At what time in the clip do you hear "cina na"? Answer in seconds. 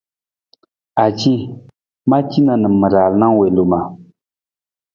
2.29-2.69